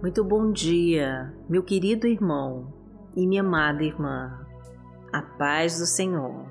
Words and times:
Muito 0.00 0.24
bom 0.24 0.50
dia, 0.50 1.30
meu 1.46 1.62
querido 1.62 2.06
irmão 2.06 2.72
e 3.14 3.26
minha 3.26 3.42
amada 3.42 3.82
irmã. 3.82 4.46
A 5.12 5.20
paz 5.20 5.78
do 5.78 5.84
Senhor. 5.84 6.46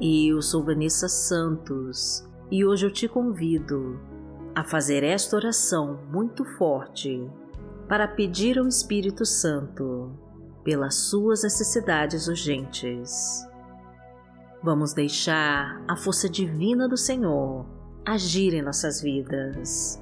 Eu 0.00 0.42
sou 0.42 0.64
Vanessa 0.64 1.08
Santos 1.08 2.28
e 2.50 2.64
hoje 2.64 2.86
eu 2.86 2.92
te 2.92 3.06
convido 3.06 4.00
a 4.52 4.64
fazer 4.64 5.04
esta 5.04 5.36
oração 5.36 6.00
muito 6.10 6.44
forte 6.44 7.30
para 7.88 8.08
pedir 8.08 8.58
ao 8.58 8.66
Espírito 8.66 9.24
Santo 9.24 10.10
pelas 10.64 10.96
suas 10.96 11.44
necessidades 11.44 12.26
urgentes. 12.26 13.46
Vamos 14.60 14.92
deixar 14.92 15.80
a 15.86 15.94
força 15.94 16.28
divina 16.28 16.88
do 16.88 16.96
Senhor 16.96 17.64
agir 18.04 18.54
em 18.54 18.62
nossas 18.62 19.00
vidas 19.00 20.01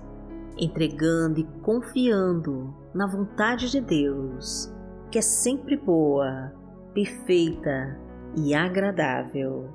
entregando 0.56 1.40
e 1.40 1.44
confiando 1.62 2.74
na 2.94 3.06
vontade 3.06 3.70
de 3.70 3.80
Deus, 3.80 4.72
que 5.10 5.18
é 5.18 5.22
sempre 5.22 5.76
boa, 5.76 6.52
perfeita 6.94 7.98
e 8.36 8.54
agradável. 8.54 9.70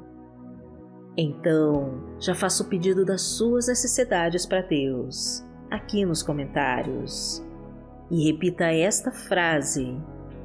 Então, 1.18 2.04
já 2.20 2.36
faça 2.36 2.64
o 2.64 2.68
pedido 2.68 3.06
das 3.06 3.22
suas 3.22 3.68
necessidades 3.68 4.46
para 4.46 4.62
Deus, 4.62 5.46
aqui 5.72 6.06
nos 6.06 6.22
comentários. 6.22 7.46
E 8.12 8.32
repita 8.32 8.66
esta 8.66 9.12
frase 9.12 9.98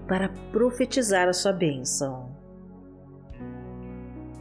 para 0.06 0.28
profetizar 0.50 1.28
a 1.28 1.32
sua 1.32 1.52
bênção. 1.52 2.30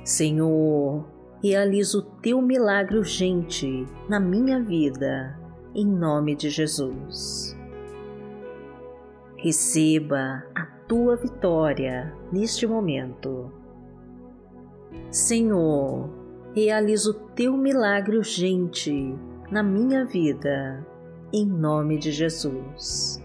Senhor, 0.03 1.05
realiza 1.43 1.97
o 1.97 2.01
teu 2.01 2.41
milagre 2.41 2.97
urgente 2.97 3.85
na 4.07 4.19
minha 4.19 4.61
vida 4.63 5.38
em 5.73 5.85
nome 5.85 6.35
de 6.35 6.49
Jesus. 6.49 7.57
Receba 9.37 10.43
a 10.53 10.65
tua 10.87 11.15
vitória 11.15 12.13
neste 12.31 12.67
momento. 12.67 13.51
Senhor, 15.11 16.09
realiza 16.53 17.11
o 17.11 17.13
teu 17.13 17.55
milagre 17.55 18.17
urgente 18.17 19.15
na 19.51 19.63
minha 19.63 20.05
vida, 20.05 20.85
em 21.31 21.45
nome 21.45 21.97
de 21.97 22.11
Jesus. 22.11 23.23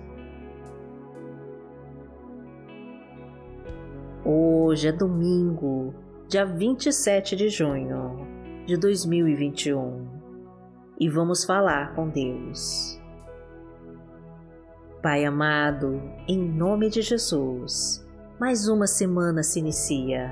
Hoje 4.24 4.88
é 4.88 4.92
domingo, 4.92 5.94
dia 6.28 6.44
27 6.44 7.36
de 7.36 7.48
junho 7.48 8.26
de 8.66 8.76
2021 8.76 10.13
e 10.98 11.08
vamos 11.08 11.44
falar 11.44 11.94
com 11.94 12.08
Deus. 12.08 13.00
Pai 15.02 15.24
amado, 15.24 16.00
em 16.26 16.38
nome 16.38 16.88
de 16.88 17.02
Jesus, 17.02 18.06
mais 18.40 18.68
uma 18.68 18.86
semana 18.86 19.42
se 19.42 19.58
inicia 19.58 20.30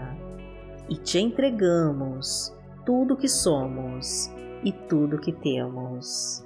e 0.88 0.96
te 0.96 1.18
entregamos 1.18 2.54
tudo 2.84 3.16
que 3.16 3.28
somos 3.28 4.30
e 4.64 4.72
tudo 4.72 5.18
que 5.18 5.32
temos. 5.32 6.44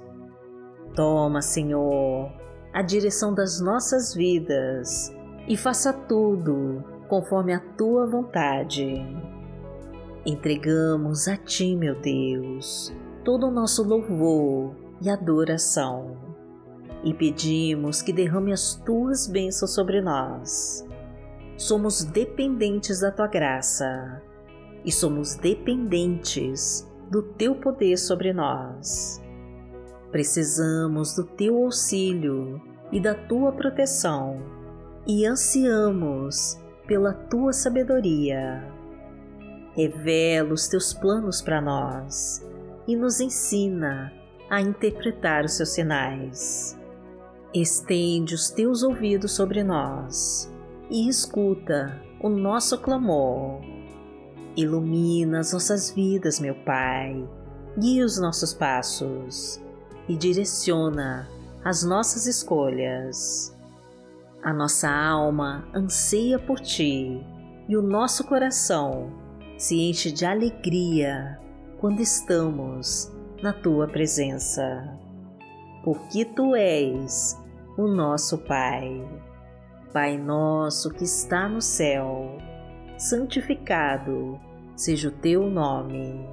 Toma, 0.95 1.41
Senhor, 1.41 2.31
a 2.73 2.81
direção 2.81 3.33
das 3.33 3.61
nossas 3.61 4.13
vidas 4.13 5.15
e 5.47 5.55
faça 5.55 5.93
tudo 5.93 6.83
conforme 7.07 7.53
a 7.53 7.59
tua 7.59 8.05
vontade. 8.05 9.05
Entregamos 10.25 11.27
a 11.27 11.37
ti, 11.37 11.75
meu 11.75 11.99
Deus, 12.01 12.93
todo 13.27 13.47
o 13.47 13.51
nosso 13.51 13.83
louvor 13.83 14.73
e 15.01 15.09
adoração 15.09 16.15
e 17.03 17.13
pedimos 17.13 18.01
que 18.01 18.13
derrame 18.13 18.53
as 18.53 18.75
tuas 18.85 19.27
bênçãos 19.27 19.73
sobre 19.73 19.99
nós. 19.99 20.87
Somos 21.57 22.05
dependentes 22.05 23.01
da 23.01 23.11
tua 23.11 23.27
graça 23.27 24.23
e 24.85 24.93
somos 24.93 25.35
dependentes 25.35 26.89
do 27.11 27.21
teu 27.21 27.53
poder 27.55 27.97
sobre 27.97 28.31
nós. 28.31 29.21
Precisamos 30.09 31.13
do 31.13 31.25
teu 31.25 31.65
auxílio 31.65 32.61
e 32.93 33.01
da 33.01 33.13
tua 33.13 33.51
proteção 33.51 34.41
e 35.05 35.25
ansiamos 35.25 36.57
pela 36.87 37.11
tua 37.11 37.51
sabedoria. 37.51 38.71
Revela 39.75 40.53
os 40.53 40.69
teus 40.69 40.93
planos 40.93 41.41
para 41.41 41.59
nós 41.59 42.47
e 42.87 42.95
nos 42.95 43.19
ensina 43.19 44.13
a 44.49 44.61
interpretar 44.61 45.43
os 45.43 45.53
seus 45.53 45.69
sinais. 45.69 46.79
Estende 47.53 48.33
os 48.33 48.49
teus 48.49 48.83
ouvidos 48.83 49.33
sobre 49.33 49.63
nós 49.63 50.51
e 50.89 51.07
escuta 51.09 52.01
o 52.21 52.29
nosso 52.29 52.77
clamor. 52.77 53.61
Ilumina 54.55 55.39
as 55.39 55.53
nossas 55.53 55.91
vidas, 55.91 56.39
meu 56.39 56.55
Pai, 56.63 57.27
guia 57.77 58.05
os 58.05 58.19
nossos 58.19 58.53
passos 58.53 59.61
e 60.07 60.15
direciona 60.15 61.27
as 61.63 61.83
nossas 61.83 62.25
escolhas. 62.25 63.55
A 64.41 64.53
nossa 64.53 64.89
alma 64.89 65.67
anseia 65.73 66.39
por 66.39 66.59
Ti 66.59 67.21
e 67.67 67.75
o 67.75 67.81
nosso 67.81 68.23
coração 68.23 69.11
se 69.57 69.79
enche 69.81 70.11
de 70.11 70.25
alegria 70.25 71.39
quando 71.79 71.99
estamos 71.99 73.11
na 73.41 73.53
tua 73.53 73.87
presença, 73.87 74.97
porque 75.83 76.25
tu 76.25 76.55
és 76.55 77.39
o 77.77 77.87
nosso 77.87 78.39
Pai. 78.39 79.07
Pai 79.93 80.17
nosso 80.17 80.89
que 80.89 81.03
está 81.03 81.47
no 81.47 81.61
céu, 81.61 82.37
santificado 82.97 84.39
seja 84.75 85.09
o 85.09 85.11
teu 85.11 85.49
nome. 85.49 86.27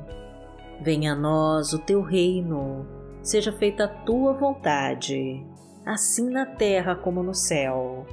Venha 0.81 1.13
a 1.13 1.17
nós 1.17 1.75
o 1.75 1.79
teu 1.79 2.01
reino, 2.01 2.87
seja 3.23 3.53
feita 3.53 3.85
a 3.85 3.89
tua 3.89 4.33
vontade, 4.33 5.47
assim 5.85 6.31
na 6.31 6.47
terra 6.47 6.97
como 6.97 7.23
no 7.23 7.35
céu. 7.35 8.07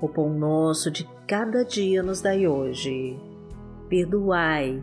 O 0.00 0.08
pão 0.08 0.30
nosso 0.30 0.88
de 0.90 1.04
cada 1.26 1.64
dia 1.64 2.00
nos 2.00 2.20
dai 2.20 2.46
hoje. 2.46 3.18
Perdoai 3.88 4.82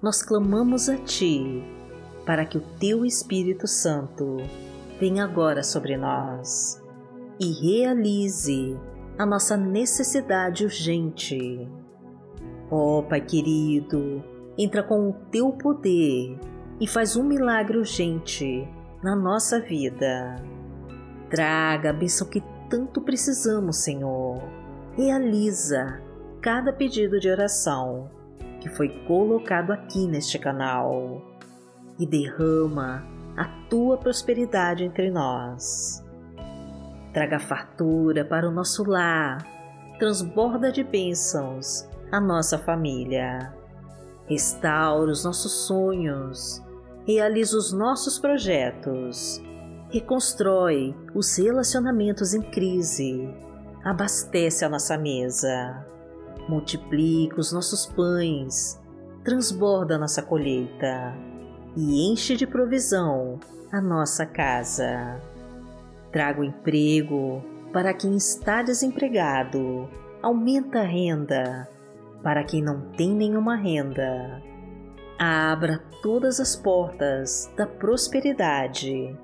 nós 0.00 0.22
clamamos 0.22 0.88
a 0.88 0.96
Ti 0.96 1.62
para 2.24 2.44
que 2.44 2.58
o 2.58 2.60
Teu 2.78 3.04
Espírito 3.04 3.66
Santo 3.66 4.36
venha 5.00 5.24
agora 5.24 5.62
sobre 5.62 5.96
nós 5.96 6.80
e 7.40 7.52
realize 7.52 8.78
a 9.18 9.26
nossa 9.26 9.56
necessidade 9.56 10.64
urgente. 10.64 11.68
Ó 12.70 12.98
oh, 12.98 13.02
Pai 13.02 13.20
querido, 13.20 14.22
entra 14.56 14.82
com 14.82 15.08
o 15.08 15.12
Teu 15.30 15.50
poder 15.52 16.38
e 16.80 16.86
faz 16.86 17.16
um 17.16 17.24
milagre 17.24 17.78
urgente 17.78 18.68
na 19.02 19.16
nossa 19.16 19.60
vida. 19.60 20.40
Traga 21.30 21.90
a 21.90 21.92
bênção 21.92 22.28
que 22.28 22.42
tanto 22.70 23.00
precisamos, 23.00 23.78
Senhor. 23.78 24.42
Realiza 24.96 26.00
cada 26.40 26.72
pedido 26.72 27.18
de 27.18 27.28
oração 27.28 28.17
que 28.60 28.68
foi 28.68 28.88
colocado 29.06 29.72
aqui 29.72 30.06
neste 30.06 30.38
canal 30.38 31.22
e 31.98 32.06
derrama 32.06 33.04
a 33.36 33.44
tua 33.68 33.96
prosperidade 33.96 34.84
entre 34.84 35.10
nós. 35.10 36.04
Traga 37.12 37.38
fartura 37.38 38.24
para 38.24 38.48
o 38.48 38.52
nosso 38.52 38.84
lar, 38.84 39.38
transborda 39.98 40.70
de 40.70 40.82
bênçãos 40.82 41.88
a 42.10 42.20
nossa 42.20 42.58
família. 42.58 43.52
Restaura 44.26 45.10
os 45.10 45.24
nossos 45.24 45.66
sonhos, 45.66 46.62
realiza 47.06 47.56
os 47.56 47.72
nossos 47.72 48.18
projetos, 48.18 49.42
reconstrói 49.90 50.94
os 51.14 51.36
relacionamentos 51.36 52.34
em 52.34 52.42
crise, 52.42 53.34
abastece 53.82 54.64
a 54.64 54.68
nossa 54.68 54.98
mesa 54.98 55.86
multiplica 56.48 57.40
os 57.40 57.52
nossos 57.52 57.86
pães, 57.86 58.80
transborda 59.22 59.98
nossa 59.98 60.22
colheita 60.22 61.14
e 61.76 62.10
enche 62.10 62.36
de 62.36 62.46
provisão 62.46 63.38
a 63.70 63.80
nossa 63.80 64.24
casa. 64.24 65.20
Traga 66.10 66.40
o 66.40 66.44
emprego, 66.44 67.42
para 67.72 67.92
quem 67.92 68.16
está 68.16 68.62
desempregado, 68.62 69.88
aumenta 70.22 70.80
a 70.80 70.84
renda 70.84 71.68
para 72.22 72.44
quem 72.44 72.62
não 72.62 72.80
tem 72.92 73.10
nenhuma 73.10 73.56
renda. 73.56 74.42
Abra 75.18 75.82
todas 76.02 76.40
as 76.40 76.54
portas 76.54 77.50
da 77.56 77.66
prosperidade 77.66 79.16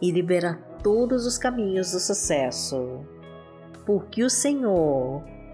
e 0.00 0.10
libera 0.10 0.54
todos 0.82 1.26
os 1.26 1.38
caminhos 1.38 1.92
do 1.92 2.00
sucesso, 2.00 3.00
porque 3.84 4.22
o 4.22 4.30
Senhor 4.30 5.22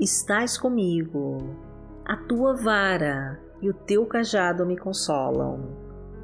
estás 0.00 0.56
comigo. 0.56 1.36
A 2.06 2.16
tua 2.16 2.54
vara 2.54 3.38
e 3.60 3.68
o 3.68 3.74
teu 3.74 4.06
cajado 4.06 4.64
me 4.64 4.76
consolam. 4.76 5.76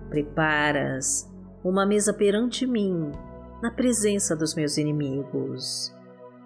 Preparas 0.08 1.30
uma 1.62 1.84
mesa 1.84 2.14
perante 2.14 2.66
mim, 2.66 3.12
na 3.60 3.70
presença 3.70 4.34
dos 4.34 4.54
meus 4.54 4.78
inimigos. 4.78 5.94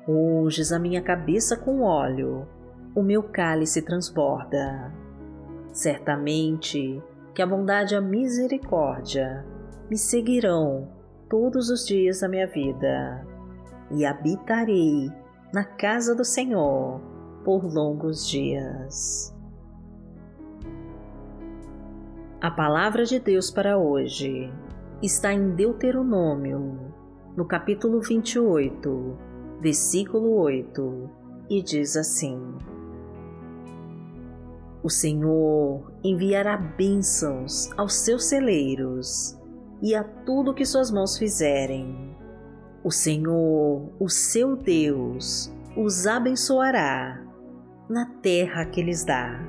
Unges 0.08 0.72
a 0.72 0.78
minha 0.78 1.00
cabeça 1.02 1.56
com 1.56 1.82
óleo, 1.82 2.48
o 2.96 3.02
meu 3.02 3.22
cálice 3.22 3.82
transborda. 3.82 4.92
Certamente 5.72 7.00
que 7.32 7.42
a 7.42 7.46
bondade 7.46 7.94
e 7.94 7.96
a 7.96 8.00
misericórdia 8.00 9.46
me 9.88 9.96
seguirão 9.96 10.88
todos 11.28 11.70
os 11.70 11.86
dias 11.86 12.20
da 12.20 12.28
minha 12.28 12.46
vida, 12.48 13.24
e 13.92 14.04
habitarei 14.04 15.12
na 15.52 15.64
casa 15.64 16.12
do 16.12 16.24
Senhor 16.24 17.00
por 17.44 17.64
longos 17.64 18.28
dias. 18.28 19.34
A 22.40 22.50
palavra 22.50 23.04
de 23.04 23.18
Deus 23.18 23.50
para 23.50 23.76
hoje 23.76 24.50
está 25.02 25.32
em 25.32 25.50
Deuteronômio, 25.50 26.78
no 27.36 27.44
capítulo 27.44 28.00
28, 28.00 29.16
versículo 29.60 30.36
8, 30.36 31.10
e 31.50 31.62
diz 31.62 31.96
assim: 31.96 32.40
O 34.82 34.88
Senhor 34.88 35.92
enviará 36.02 36.56
bênçãos 36.56 37.70
aos 37.76 37.94
seus 37.94 38.24
celeiros 38.24 39.38
e 39.82 39.94
a 39.94 40.02
tudo 40.02 40.54
que 40.54 40.64
suas 40.64 40.90
mãos 40.90 41.18
fizerem. 41.18 42.16
O 42.82 42.90
Senhor, 42.90 43.90
o 44.00 44.08
seu 44.08 44.56
Deus, 44.56 45.52
os 45.76 46.06
abençoará 46.06 47.29
na 47.90 48.06
terra 48.06 48.64
que 48.66 48.80
lhes 48.80 49.04
dá. 49.04 49.40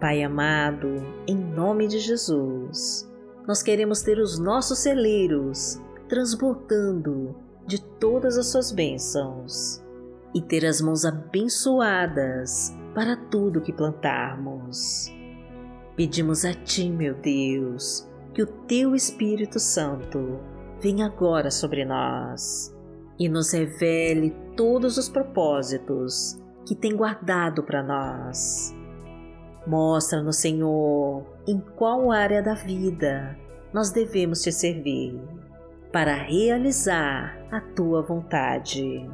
Pai 0.00 0.22
amado, 0.22 0.88
em 1.26 1.36
nome 1.36 1.86
de 1.86 1.98
Jesus, 1.98 3.06
nós 3.46 3.62
queremos 3.62 4.00
ter 4.00 4.18
os 4.18 4.38
nossos 4.38 4.78
celeiros 4.78 5.78
transbordando 6.08 7.36
de 7.66 7.82
todas 7.98 8.38
as 8.38 8.46
suas 8.46 8.72
bênçãos 8.72 9.84
e 10.34 10.40
ter 10.40 10.64
as 10.64 10.80
mãos 10.80 11.04
abençoadas 11.04 12.74
para 12.94 13.14
tudo 13.14 13.60
que 13.60 13.72
plantarmos. 13.72 15.12
Pedimos 15.94 16.46
a 16.46 16.54
Ti, 16.54 16.88
meu 16.88 17.14
Deus, 17.14 18.08
que 18.32 18.42
o 18.42 18.46
Teu 18.46 18.94
Espírito 18.94 19.60
Santo 19.60 20.40
venha 20.80 21.04
agora 21.04 21.50
sobre 21.50 21.84
nós 21.84 22.77
e 23.18 23.28
nos 23.28 23.52
revele 23.52 24.34
todos 24.56 24.96
os 24.96 25.08
propósitos 25.08 26.38
que 26.66 26.74
tem 26.74 26.96
guardado 26.96 27.62
para 27.62 27.82
nós 27.82 28.76
Mostra-nos, 29.68 30.38
Senhor, 30.38 31.26
em 31.46 31.60
qual 31.76 32.10
área 32.10 32.42
da 32.42 32.54
vida 32.54 33.36
nós 33.70 33.90
devemos 33.90 34.40
te 34.40 34.50
servir 34.50 35.20
para 35.92 36.14
realizar 36.14 37.38
a 37.50 37.60
tua 37.60 38.00
vontade. 38.00 39.06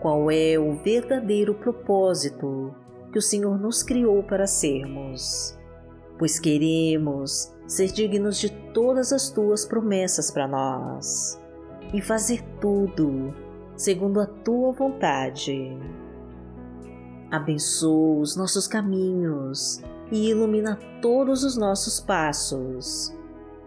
Qual 0.00 0.30
é 0.30 0.56
o 0.56 0.76
verdadeiro 0.76 1.54
propósito 1.54 2.72
que 3.10 3.18
o 3.18 3.22
Senhor 3.22 3.58
nos 3.58 3.82
criou 3.82 4.22
para 4.22 4.46
sermos? 4.46 5.58
Pois 6.16 6.38
queremos 6.38 7.52
ser 7.66 7.88
dignos 7.88 8.38
de 8.38 8.50
todas 8.72 9.12
as 9.12 9.30
tuas 9.30 9.64
promessas 9.64 10.30
para 10.30 10.46
nós 10.46 11.39
e 11.92 12.00
fazer 12.00 12.42
tudo 12.60 13.34
segundo 13.76 14.20
a 14.20 14.26
tua 14.26 14.72
vontade 14.72 15.76
abençoa 17.30 18.20
os 18.20 18.36
nossos 18.36 18.66
caminhos 18.66 19.80
e 20.10 20.30
ilumina 20.30 20.78
todos 21.00 21.44
os 21.44 21.56
nossos 21.56 22.00
passos. 22.00 23.16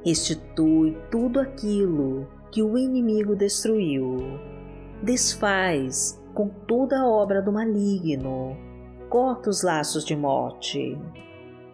Restitui 0.04 0.98
tudo 1.10 1.40
aquilo 1.40 2.28
que 2.52 2.62
o 2.62 2.78
inimigo 2.78 3.36
destruiu. 3.36 4.18
Desfaz 5.02 6.22
com 6.34 6.50
toda 6.50 7.00
a 7.00 7.08
obra 7.08 7.42
do 7.42 7.54
maligno. 7.54 8.58
Corta 9.10 9.50
os 9.50 9.64
laços 9.64 10.04
de 10.04 10.16
morte. 10.16 11.00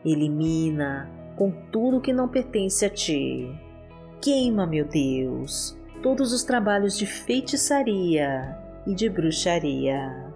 Elimina 0.06 1.10
com 1.36 1.52
tudo 1.72 2.02
que 2.02 2.14
não 2.14 2.28
pertence 2.28 2.86
a 2.86 2.90
ti. 2.90 3.50
Queima, 4.22 4.68
meu 4.68 4.86
Deus, 4.86 5.79
todos 6.02 6.34
os 6.34 6.44
trabalhos 6.44 6.98
de 6.98 7.06
feitiçaria 7.06 8.58
e 8.86 8.94
de 8.94 9.10
bruxaria 9.10 10.30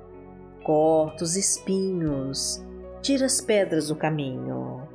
corta 0.63 1.23
os 1.23 1.35
espinhos, 1.35 2.63
tira 3.01 3.25
as 3.25 3.41
pedras 3.41 3.89
do 3.89 3.95
caminho, 3.95 4.87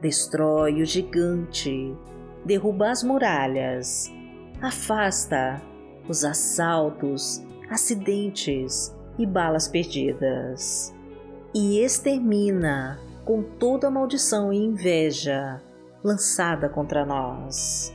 destrói 0.00 0.82
o 0.82 0.84
gigante, 0.84 1.96
derruba 2.44 2.90
as 2.90 3.02
muralhas, 3.02 4.12
afasta 4.60 5.62
os 6.08 6.24
assaltos, 6.24 7.42
acidentes 7.70 8.94
e 9.18 9.24
balas 9.24 9.68
perdidas, 9.68 10.92
e 11.54 11.78
extermina 11.78 12.98
com 13.24 13.42
toda 13.42 13.86
a 13.86 13.90
maldição 13.90 14.52
e 14.52 14.58
inveja 14.58 15.62
lançada 16.02 16.68
contra 16.68 17.06
nós. 17.06 17.94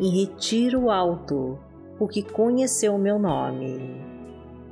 em 0.00 0.10
retiro 0.10 0.90
alto, 0.90 1.58
porque 1.98 2.22
conheceu 2.22 2.94
o 2.94 2.98
meu 2.98 3.18
nome. 3.18 4.02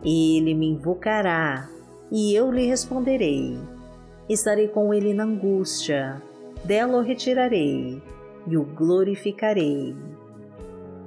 Ele 0.05 0.55
me 0.55 0.69
invocará 0.71 1.69
e 2.11 2.35
eu 2.35 2.51
lhe 2.51 2.67
responderei. 2.67 3.59
Estarei 4.29 4.69
com 4.69 4.93
ele 4.93 5.15
na 5.15 5.25
angústia, 5.25 6.23
dela 6.65 6.99
o 6.99 7.03
retirarei 7.03 8.03
e 8.47 8.57
o 8.57 8.65
glorificarei. 8.65 9.97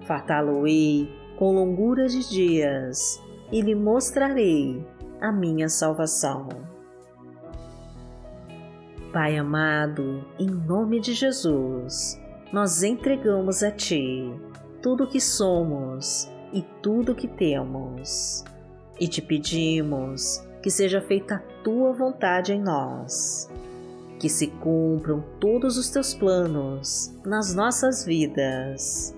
Fartá-lo-ei 0.05 1.10
com 1.38 1.53
longura 1.53 2.07
de 2.07 2.29
dias 2.29 3.22
e 3.51 3.62
lhe 3.62 3.75
mostrarei 3.75 4.86
a 5.19 5.31
minha 5.31 5.67
salvação. 5.67 6.48
Pai 9.12 9.38
amado, 9.38 10.25
em 10.38 10.48
nome 10.48 11.00
de 11.00 11.13
Jesus, 11.13 12.22
nós 12.52 12.84
entregamos 12.84 13.64
a 13.64 13.72
Ti 13.72 14.34
tudo 14.82 15.06
o 15.06 15.08
que 15.08 15.20
somos 15.20 16.30
e 16.54 16.62
tudo 16.82 17.12
o 17.12 17.16
que 17.16 17.28
temos 17.28 18.44
e 19.00 19.08
te 19.08 19.22
pedimos 19.22 20.44
que 20.62 20.70
seja 20.70 21.02
feita 21.02 21.36
a 21.36 21.64
tua 21.64 21.94
vontade 21.94 22.54
em 22.54 22.62
nós, 22.62 23.50
que 24.20 24.30
se 24.30 24.48
cumpram 24.48 25.24
todos 25.40 25.78
os 25.78 25.90
teus 25.90 26.14
planos 26.14 27.14
nas 27.25 27.54
nossas 27.54 28.06
vidas, 28.06 29.16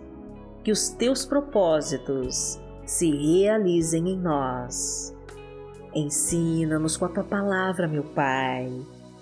que 0.63 0.71
os 0.71 0.89
teus 0.89 1.25
propósitos 1.25 2.59
se 2.85 3.09
realizem 3.11 4.09
em 4.09 4.17
nós. 4.17 5.15
Ensina-nos 5.93 6.97
com 6.97 7.05
a 7.05 7.09
tua 7.09 7.23
palavra, 7.23 7.87
meu 7.87 8.03
Pai, 8.03 8.69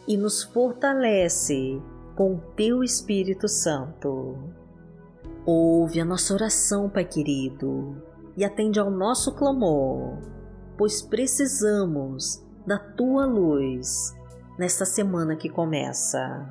e 0.08 0.18
nos 0.18 0.44
fortalece 0.44 1.82
com 2.16 2.36
o 2.36 2.42
teu 2.56 2.84
Espírito 2.84 3.48
Santo. 3.48 4.38
Ouve 5.46 6.00
a 6.00 6.06
nossa 6.06 6.34
oração, 6.34 6.90
Pai 6.90 7.06
querido, 7.06 8.02
e 8.36 8.44
atende 8.44 8.80
ao 8.80 8.90
nosso 8.90 9.34
clamor 9.36 10.18
pois 10.78 11.02
precisamos 11.02 12.44
da 12.66 12.78
tua 12.78 13.26
luz 13.26 14.14
nesta 14.58 14.86
semana 14.86 15.36
que 15.36 15.50
começa. 15.50 16.50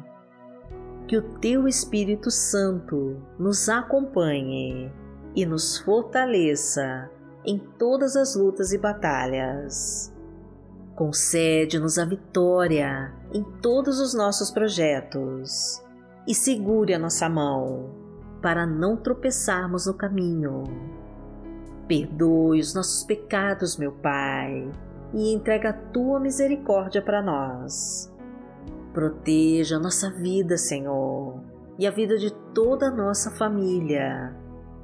Que 1.06 1.18
o 1.18 1.38
teu 1.38 1.68
Espírito 1.68 2.30
Santo 2.30 3.23
nos 3.38 3.68
acompanhe 3.68 4.90
e 5.35 5.44
nos 5.44 5.78
fortaleça 5.78 7.11
em 7.44 7.59
todas 7.59 8.16
as 8.16 8.35
lutas 8.35 8.73
e 8.73 8.78
batalhas. 8.78 10.13
Concede-nos 10.95 11.99
a 11.99 12.05
vitória 12.05 13.13
em 13.33 13.43
todos 13.61 14.01
os 14.01 14.15
nossos 14.15 14.51
projetos 14.51 15.83
e 16.27 16.35
segure 16.35 16.95
a 16.95 16.99
nossa 16.99 17.29
mão 17.29 17.91
para 18.41 18.67
não 18.67 18.97
tropeçarmos 18.97 19.87
no 19.87 19.95
caminho 19.95 20.65
Perdoe 21.87 22.61
os 22.61 22.75
nossos 22.75 23.05
pecados, 23.05 23.77
meu 23.77 23.93
Pai, 23.93 24.71
e 25.13 25.35
entrega 25.35 25.69
a 25.69 25.73
tua 25.73 26.19
misericórdia 26.19 27.03
para 27.03 27.23
nós. 27.23 28.11
Proteja 28.95 29.77
a 29.77 29.81
nossa 29.81 30.11
vida, 30.11 30.57
Senhor, 30.57 31.41
e 31.79 31.87
a 31.87 31.91
vida 31.91 32.17
de 32.17 32.33
toda 32.55 32.87
a 32.87 32.91
nossa 32.91 33.31
família, 33.31 34.35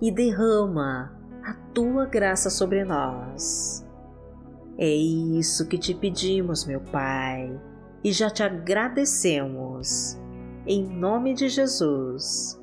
e 0.01 0.11
derrama 0.11 1.17
a 1.43 1.55
tua 1.73 2.05
graça 2.05 2.51
sobre 2.51 2.85
nós. 2.85 3.87
É 4.81 4.89
isso 4.89 5.69
que 5.69 5.79
te 5.79 5.95
pedimos, 5.95 6.67
meu 6.67 6.81
Pai, 6.81 7.57
e 8.03 8.11
já 8.11 8.29
te 8.29 8.43
agradecemos. 8.43 10.19
Em 10.67 10.85
nome 10.85 11.35
de 11.35 11.49
Jesus. 11.49 12.61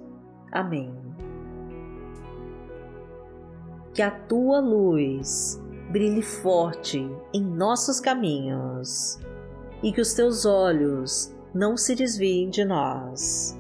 Amém 0.52 1.08
que 3.98 4.04
a 4.04 4.12
tua 4.12 4.60
luz 4.60 5.60
brilhe 5.92 6.22
forte 6.22 7.00
em 7.34 7.44
nossos 7.44 8.00
caminhos 8.00 9.18
e 9.82 9.92
que 9.92 10.00
os 10.00 10.14
teus 10.14 10.46
olhos 10.46 11.36
não 11.52 11.76
se 11.76 11.96
desviem 11.96 12.48
de 12.52 12.64
nós. 12.64 13.60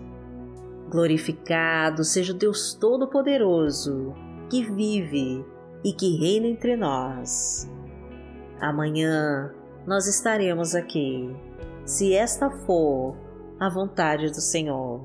Glorificado 0.91 2.03
seja 2.03 2.33
o 2.33 2.37
Deus 2.37 2.75
Todo-Poderoso 2.75 4.13
que 4.47 4.63
vive 4.63 5.43
e 5.83 5.91
que 5.91 6.15
reina 6.17 6.45
entre 6.45 6.77
nós. 6.77 7.67
Amanhã 8.59 9.53
nós 9.85 10.07
estaremos 10.07 10.75
aqui, 10.75 11.35
se 11.85 12.13
esta 12.13 12.49
for 12.49 13.15
a 13.59 13.69
vontade 13.69 14.29
do 14.29 14.41
Senhor. 14.41 15.01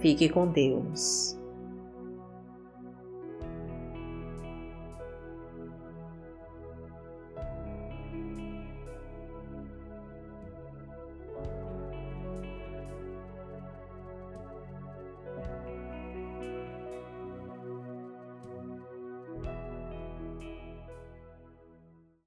Fique 0.00 0.28
com 0.28 0.46
Deus. 0.50 1.36